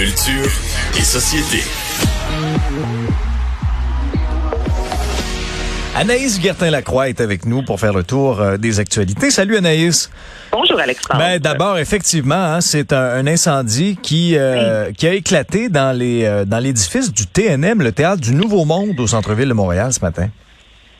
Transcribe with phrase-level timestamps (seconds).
[0.00, 0.50] Culture
[0.98, 1.62] et société.
[5.94, 9.30] Anaïs Gertin-Lacroix est avec nous pour faire le tour euh, des actualités.
[9.30, 10.08] Salut Anaïs.
[10.52, 11.20] Bonjour Alexandre.
[11.20, 16.24] Ben, D'abord, effectivement, hein, c'est un, un, incendie qui, euh, qui a éclaté dans les
[16.24, 20.00] euh, dans l'édifice du TNM, le Théâtre du Nouveau Monde au centre-ville de Montréal ce
[20.00, 20.30] matin.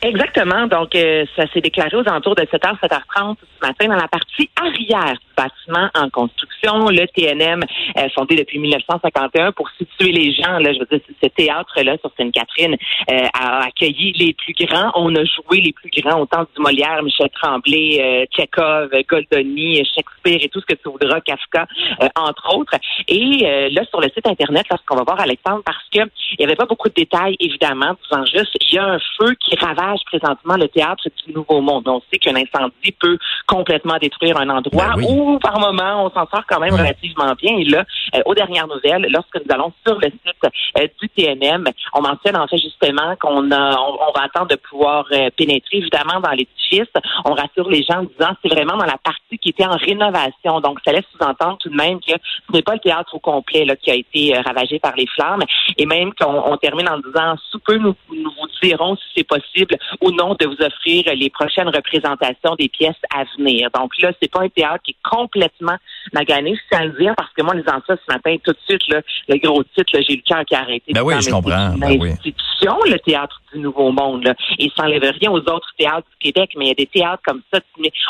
[0.03, 0.65] Exactement.
[0.65, 4.49] Donc, euh, ça s'est déclaré aux alentours de 7h, 7h30 ce matin dans la partie
[4.59, 6.89] arrière du bâtiment en construction.
[6.89, 7.61] Le TNM,
[7.97, 10.57] euh, fondé depuis 1951 pour situer les gens.
[10.57, 12.75] Là, je veux dire, ce théâtre-là sur Sainte-Catherine
[13.11, 14.91] euh, a accueilli les plus grands.
[14.95, 20.39] On a joué les plus grands, autant du Molière, Michel Tremblay, euh, Tchekhov, Goldoni, Shakespeare
[20.41, 21.67] et tout ce que tu voudras, Kafka,
[22.01, 22.73] euh, entre autres.
[23.07, 26.55] Et là, sur le site Internet, lorsqu'on va voir Alexandre, parce que il n'y avait
[26.55, 30.55] pas beaucoup de détails, évidemment, disant juste, il y a un feu qui ravage présentement
[30.55, 31.87] le théâtre du Nouveau Monde.
[31.87, 35.05] On sait qu'un incendie peut complètement détruire un endroit ben oui.
[35.09, 36.79] où, par moment, on s'en sort quand même Ouais.
[36.81, 37.57] relativement bien.
[37.57, 37.83] Et là,
[38.15, 42.37] euh, aux dernières nouvelles, lorsque nous allons sur le site euh, du TNM, on mentionne
[42.37, 46.31] en fait justement qu'on a, on, on va attendre de pouvoir euh, pénétrer évidemment dans
[46.31, 46.87] l'édifice.
[47.25, 50.61] On rassure les gens en disant c'est vraiment dans la partie qui était en rénovation.
[50.61, 53.65] Donc, ça laisse sous-entendre tout de même que ce n'est pas le théâtre au complet
[53.65, 55.43] là, qui a été euh, ravagé par les flammes.
[55.77, 59.23] Et même qu'on on termine en disant sous peu, nous, nous vous dirons si c'est
[59.27, 63.69] possible ou non de vous offrir les prochaines représentations des pièces à venir.
[63.73, 65.77] Donc là, c'est pas un théâtre qui est complètement
[66.13, 68.51] magané, je tiens à le dire, parce que moi, en lisant ça ce matin, tout
[68.51, 70.93] de suite, là, le gros titre, j'ai le cœur qui a arrêté.
[70.93, 71.73] Ben oui, je comprends.
[71.77, 72.11] Ben oui.
[72.11, 74.23] institution, le théâtre du Nouveau Monde.
[74.23, 74.33] Là.
[74.59, 77.21] Et ça n'enlève rien aux autres théâtres du Québec, mais il y a des théâtres
[77.25, 77.59] comme ça.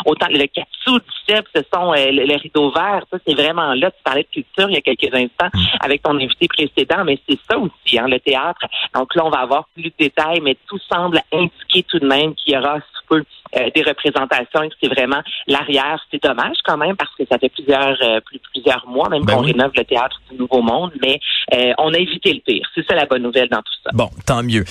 [0.05, 3.03] Autant le Katsu du CEP, ce sont euh, le, le rideau vert.
[3.11, 3.91] Ça, c'est vraiment là.
[3.91, 5.59] Tu parlais de culture il y a quelques instants Mm.
[5.81, 8.61] avec ton invité précédent, mais c'est ça aussi, hein, le théâtre.
[8.93, 12.35] Donc là, on va avoir plus de détails, mais tout semble indiquer tout de même
[12.35, 12.77] qu'il y aura
[13.11, 13.23] peu
[13.57, 15.99] euh, des représentations et que c'est vraiment l'arrière.
[16.09, 19.33] C'est dommage quand même parce que ça fait plusieurs euh, plus, plusieurs mois même Ben
[19.35, 19.51] qu'on oui.
[19.51, 21.19] rénove le théâtre du Nouveau Monde, mais
[21.53, 22.65] euh, on a évité le pire.
[22.73, 23.91] C'est ça la bonne nouvelle dans tout ça.
[23.93, 24.63] Bon, tant mieux.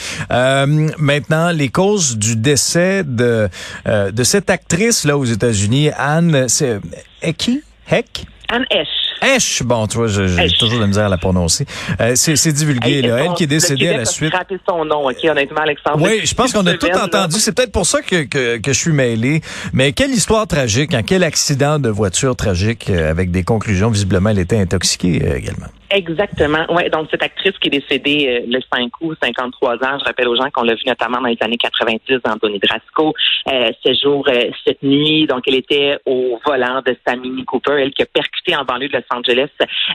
[0.67, 3.49] Euh, maintenant, les causes du décès de
[3.87, 6.81] euh, de cette actrice là aux États-Unis, Anne, c'est
[7.23, 7.63] est qui?
[7.91, 8.25] Heck?
[8.53, 8.89] Anne Esch.
[9.23, 11.67] Esch, bon, tu vois, j'ai toujours de la misère à la prononcer.
[12.01, 13.25] Euh, c'est c'est divulgué, Hey, là.
[13.25, 14.31] Elle qui est décédée à la suite.
[14.33, 16.03] scrappé son nom, OK, honnêtement, Alexandre.
[16.03, 17.37] Oui, je pense qu'on a tout semaine, entendu.
[17.39, 19.41] C'est peut-être pour ça que, que, que je suis mêlé.
[19.73, 21.03] Mais quelle histoire tragique, hein?
[21.07, 23.91] quel accident de voiture tragique euh, avec des conclusions.
[23.91, 25.67] Visiblement, elle était intoxiquée euh, également.
[25.91, 26.65] Exactement.
[26.73, 30.29] Ouais, donc cette actrice qui est décédée euh, le 5 août, 53 ans, je rappelle
[30.29, 33.13] aux gens qu'on l'a vue notamment dans les années 90 dans Donnie Brasco,
[33.49, 37.81] euh, ce jour, euh, cette nuit, donc elle était au volant de sa Mini Cooper,
[37.81, 39.49] elle qui a percuté en banlieue de Los Angeles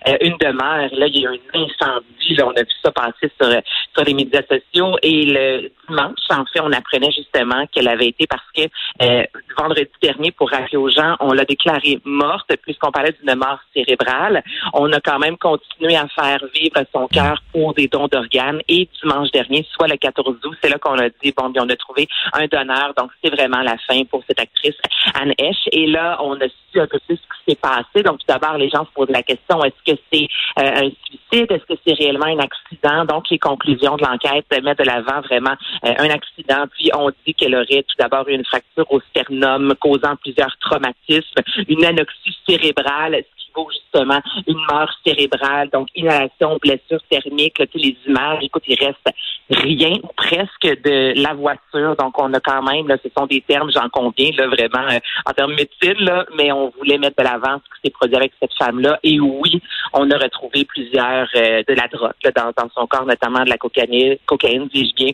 [0.07, 0.89] euh, une demeure.
[0.91, 3.61] Là, il y a eu un incendie, là, on a vu ça passer sur, euh,
[3.95, 8.27] sur les médias sociaux et le dimanche, en fait, on apprenait justement qu'elle avait été
[8.27, 8.63] parce que
[9.01, 9.23] euh,
[9.57, 14.43] vendredi dernier, pour rappeler aux gens, on l'a déclarée morte puisqu'on parlait d'une mort cérébrale.
[14.73, 18.61] On a quand même continué à faire vivre son cœur pour des dons d'organes.
[18.67, 21.75] Et dimanche dernier, soit le 14 août, c'est là qu'on a dit, bon, on a
[21.75, 22.93] trouvé un donneur.
[22.97, 24.75] Donc, c'est vraiment la fin pour cette actrice,
[25.13, 25.67] Anne Esch.
[25.71, 28.03] Et là, on a su un peu plus ce qui s'est passé.
[28.03, 30.27] Donc, tout d'abord, les gens se posent la question, est-ce que c'est
[30.59, 31.51] euh, un suicide?
[31.51, 33.05] Est-ce que c'est réellement un accident?
[33.05, 36.65] Donc, les conclusions de l'enquête mettent de l'avant vraiment euh, un accident.
[36.77, 41.41] Puis, on dit qu'elle aurait tout d'abord eu une fracture au sternum causant plusieurs traumatismes,
[41.67, 47.97] une anoxie cérébrale, ce qui justement une mort cérébrale, donc inhalation, blessure thermique, là, les
[48.07, 49.07] images, écoute, il reste
[49.49, 51.95] rien ou presque de la voiture.
[51.97, 55.55] Donc, on a quand même, ce sont des termes, j'en conviens, vraiment, euh, en termes
[55.55, 58.99] médecine, mais on voulait mettre de l'avant ce qui s'est produit avec cette femme-là.
[59.03, 59.61] Et oui,
[59.93, 63.57] on a retrouvé plusieurs euh, de la drogue dans, dans son corps, notamment de la
[63.57, 65.11] cocaïne, cocaïne, dis-je bien,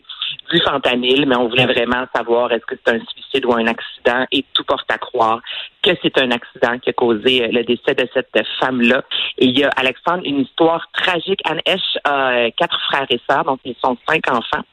[0.50, 4.26] du fentanyl, mais on voulait vraiment savoir est-ce que c'est un suicide ou un accident?
[4.32, 5.40] Et tout porte à croire
[5.82, 9.02] que c'est un accident qui a causé euh, le décès de cette femme-là.
[9.38, 11.40] Et il y a, Alexandre, une histoire tragique.
[11.44, 14.64] Anne Esch a euh, quatre frères et sœurs, donc ils sont cinq enfants.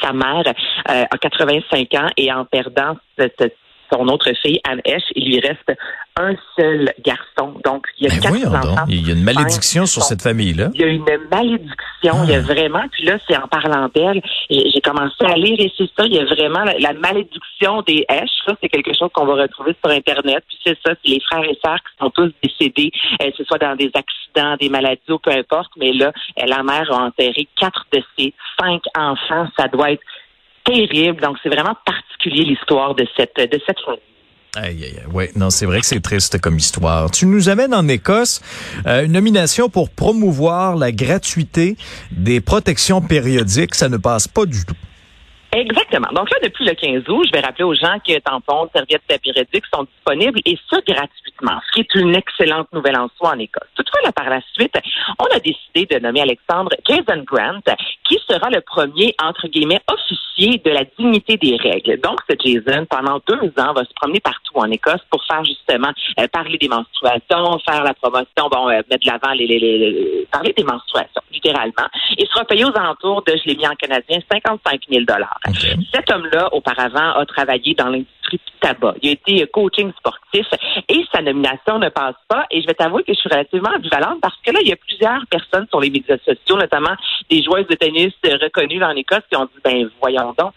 [0.00, 3.56] Sa mère euh, a 85 ans et en perdant cette-
[3.92, 5.70] son autre fille, Anne Esch, il lui reste
[6.16, 7.60] un seul garçon.
[7.62, 8.84] Donc, il y a Ben quatre enfants.
[8.88, 10.70] il y a une malédiction sur cette famille-là.
[10.72, 14.20] il y a une malédiction, il y a vraiment, puis là, c'est en parlant d'elle,
[14.50, 18.04] j'ai commencé à lire et c'est ça, il y a vraiment la, la malédiction des
[18.08, 21.20] H, ça, c'est quelque chose qu'on va retrouver sur Internet, puis c'est ça, c'est les
[21.20, 22.90] frères et sœurs qui sont tous décédés,
[23.22, 26.46] euh, que ce soit dans des accidents, des maladies ou peu importe, mais là, euh,
[26.46, 30.02] la mère a enterré quatre de ses cinq enfants, ça doit être
[30.64, 34.00] terrible, donc c'est vraiment particulier l'histoire de cette, de cette famille.
[34.54, 35.12] Aïe, aïe, aïe.
[35.14, 37.10] Ouais, non, c'est vrai que c'est triste comme histoire.
[37.10, 38.42] Tu nous amènes en Écosse
[38.86, 41.78] euh, une nomination pour promouvoir la gratuité
[42.10, 43.74] des protections périodiques.
[43.74, 44.76] Ça ne passe pas du tout.
[45.54, 46.08] Exactement.
[46.14, 49.66] Donc là, depuis le 15 août, je vais rappeler aux gens que tampons, serviettes périodiques
[49.72, 53.68] sont disponibles et ce gratuitement, ce qui est une excellente nouvelle en soi en Écosse.
[53.74, 54.74] Toutefois, là, par la suite,
[55.18, 57.60] on a décidé de nommer Alexandre Jason Grant,
[58.08, 62.00] qui sera le premier, entre guillemets, officier de la dignité des règles.
[62.00, 65.92] Donc, ce Jason, pendant deux ans, va se promener partout en Écosse pour faire justement
[66.18, 70.28] euh, parler des menstruations, faire la promotion, bon, euh, mettre de l'avant les, les, les,
[70.30, 71.88] parler des menstruations, littéralement.
[72.16, 75.04] Il sera payé aux alentours de, je l'ai mis en canadien, 55 000
[75.92, 78.94] cet homme-là, auparavant, a travaillé dans l'industrie du tabac.
[79.02, 80.46] Il a été coaching sportif
[80.88, 82.46] et sa nomination ne passe pas.
[82.50, 84.76] Et je vais t'avouer que je suis relativement ambivalente parce que là, il y a
[84.76, 86.94] plusieurs personnes sur les médias sociaux, notamment
[87.30, 90.52] des joueuses de tennis reconnues dans l'Écosse, qui ont dit, ben voyons donc,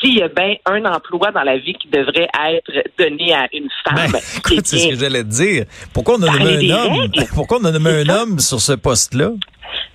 [0.00, 3.68] s'il y a bien un emploi dans la vie qui devrait être donné à une
[3.84, 4.10] femme.
[4.10, 5.64] Ben, écoute, c'est ce que j'allais te dire.
[5.94, 7.10] Pourquoi on a nommé un homme?
[7.34, 9.30] Pourquoi on a nommé un homme sur ce poste-là?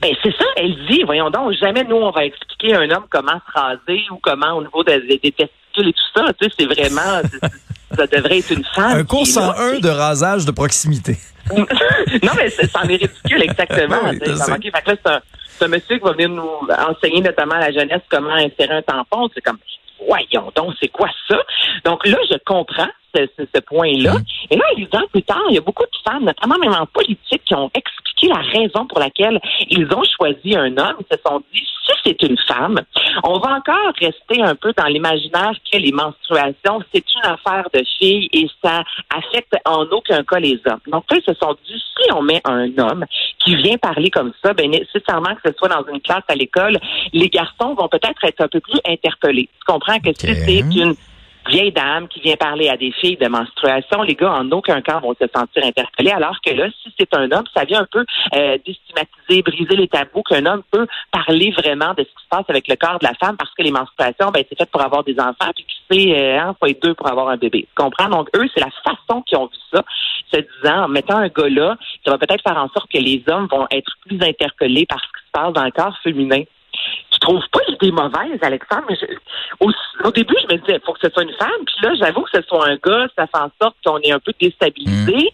[0.02, 3.06] Ben, c'est ça, elle dit, voyons donc, jamais nous, on va expliquer à un homme
[3.10, 6.32] comment se raser ou comment au niveau des, des testicules et tout ça.
[6.40, 7.22] Tu sais, c'est vraiment,
[7.96, 9.00] ça devrait être une femme.
[9.00, 11.18] Un cours 101 de rasage de proximité.
[11.56, 13.98] non, mais c'en est ridicule, exactement.
[14.10, 15.22] oui, là, c'est un,
[15.62, 19.30] un, monsieur qui va venir nous enseigner notamment à la jeunesse comment insérer un tampon.
[19.34, 19.58] C'est comme,
[20.06, 21.38] voyons donc, c'est quoi ça?
[21.86, 24.14] Donc là, je comprends ce, ce, point-là.
[24.14, 24.24] Mmh.
[24.52, 27.44] Et là, ans plus tard, il y a beaucoup de femmes, notamment même en politique,
[27.46, 29.40] qui ont expliqué la raison pour laquelle
[29.70, 30.98] ils ont choisi un homme.
[31.00, 32.80] Ils se sont dit, si c'est une femme,
[33.24, 37.84] on va encore rester un peu dans l'imaginaire que les menstruations, c'est une affaire de
[37.98, 40.82] filles et ça affecte en aucun cas les hommes.
[40.88, 43.06] Donc là, ils se sont dit, si on met un homme
[43.48, 46.78] qui vient parler comme ça, ben nécessairement que ce soit dans une classe à l'école,
[47.14, 49.48] les garçons vont peut-être être un peu plus interpellés.
[49.54, 50.96] Tu comprends que si c'est une
[51.48, 55.00] vieille dame qui vient parler à des filles de menstruation, les gars en aucun cas
[55.00, 58.06] vont se sentir interpellés, alors que là, si c'est un homme, ça vient un peu
[58.36, 62.46] euh, déstigmatiser, briser les tabous qu'un homme peut parler vraiment de ce qui se passe
[62.50, 65.04] avec le corps de la femme, parce que les menstruations, ben, c'est fait pour avoir
[65.04, 67.68] des enfants, puis qui sait, euh, hein, faut être deux pour avoir un bébé.
[67.68, 68.10] Tu comprends?
[68.10, 69.84] Donc, eux, c'est la façon qu'ils ont vu ça,
[70.34, 73.24] se disant, en mettant un gars là, ça va peut-être faire en sorte que les
[73.28, 76.44] hommes vont être plus interpellés par ce qui se passe dans le corps féminin
[77.28, 78.84] trouve pas l'idée mauvaise, Alexandre.
[78.90, 78.98] Mais
[79.60, 81.66] au, début, je me disais, il faut que ce soit une femme.
[81.66, 84.20] Puis là, j'avoue que ce soit un gars, ça fait en sorte qu'on est un
[84.20, 85.16] peu déstabilisé.
[85.16, 85.30] Mm.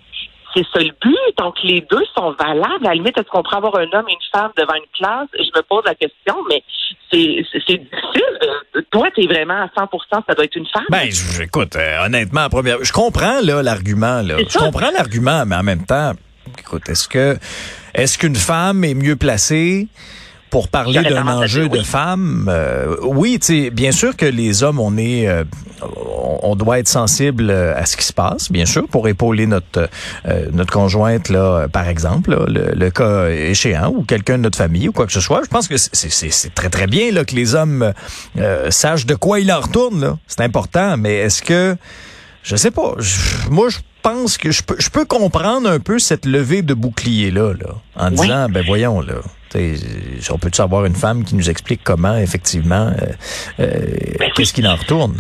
[0.56, 1.38] C'est ça le but.
[1.38, 2.86] Donc, les deux sont valables.
[2.86, 5.28] À la limite, est-ce qu'on pourrait avoir un homme et une femme devant une classe?
[5.34, 6.64] Je me pose la question, mais
[7.12, 7.88] c'est difficile.
[8.92, 10.86] Toi, tu es vraiment à 100% ça doit être une femme.
[10.90, 11.10] Ben,
[11.42, 14.22] écoute, euh, honnêtement, première, je comprends là l'argument.
[14.22, 14.38] Là.
[14.48, 16.14] Je comprends l'argument, mais en même temps,
[16.60, 17.38] écoute, est-ce que
[17.96, 19.88] est-ce qu'une femme est mieux placée?
[20.54, 23.40] Pour parler d'un enjeu de femmes, euh, oui,
[23.72, 25.46] bien sûr que les hommes, on est, euh,
[26.44, 29.90] on doit être sensible euh, à ce qui se passe, bien sûr, pour épauler notre
[30.52, 35.08] notre conjointe là, par exemple, le, cas échéant ou quelqu'un de notre famille ou quoi
[35.08, 35.42] que ce soit.
[35.44, 37.92] Je pense que c'est très très bien là que les hommes
[38.70, 40.18] sachent de quoi il en retourne là.
[40.28, 41.76] C'est important, mais est-ce que
[42.44, 42.94] je sais pas.
[43.50, 47.32] moi, je pense que je peux, je peux comprendre un peu cette levée de bouclier
[47.32, 49.16] là, là en disant, ben voyons là
[49.56, 54.76] on peut-tu avoir une femme qui nous explique comment, effectivement, euh, euh, qu'est-ce qui en
[54.76, 55.20] retourne?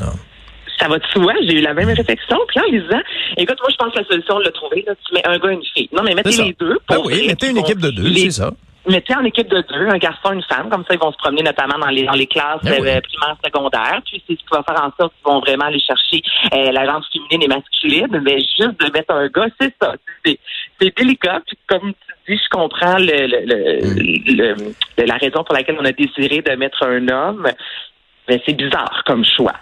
[0.79, 2.37] Ça va de soi, j'ai eu la même réflexion.
[2.47, 3.01] Puis en disant,
[3.37, 5.53] écoute, moi, je pense que la solution, le trouver, là, tu mets un gars et
[5.53, 5.89] une fille.
[5.93, 6.77] Non, mais mettez les deux.
[6.89, 8.51] Ben oui, mettez une équipe de deux, c'est ça
[8.89, 11.17] mettez en équipe de deux, un garçon et une femme, comme ça ils vont se
[11.17, 14.01] promener notamment dans les dans les classes ben euh, primaires, secondaires.
[14.05, 16.21] Puis c'est ce qui va faire en sorte qu'ils vont vraiment aller chercher
[16.51, 18.21] la gente féminine et masculine.
[18.23, 19.93] Mais juste de mettre un gars, c'est ça.
[20.25, 20.39] C'est
[20.91, 21.41] délicat.
[21.45, 24.55] Puis comme tu si je comprends le, le,
[24.95, 27.47] le, la raison pour laquelle on a décidé de mettre un homme,
[28.27, 29.55] ben c'est bizarre comme choix.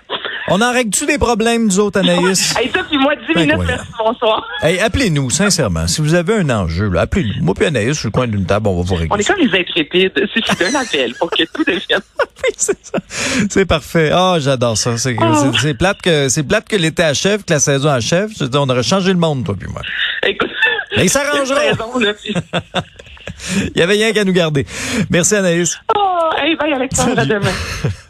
[0.47, 2.55] On en règle-tu des problèmes, nous autres, Anaïs?
[2.59, 4.47] hey, ça, puis moi, 10 minutes, merci, bonsoir.
[4.61, 5.87] Hey, appelez-nous, sincèrement.
[5.87, 7.43] Si vous avez un enjeu, appelez-nous.
[7.43, 9.09] Moi puis Anaïs, sur le coin d'une table, on va vous régler.
[9.11, 10.13] On est comme les intrépides.
[10.33, 12.01] Suffit d'un appel pour que tout devienne.
[12.19, 12.99] oui, c'est ça.
[13.49, 14.09] C'est parfait.
[14.13, 14.97] Ah, oh, j'adore ça.
[14.97, 15.73] C'est oh.
[15.77, 18.29] plate que, c'est plate que l'été achève, que la saison achève.
[18.37, 19.81] Je dis, on aurait changé le monde, toi puis moi.
[20.23, 20.50] Écoute.
[20.97, 21.61] Mais il s'arrangera.
[23.75, 24.67] Il y avait rien qu'à nous garder.
[25.09, 25.79] Merci Anaïs.
[25.97, 27.51] Oh, hey, bye Alexandre, à demain.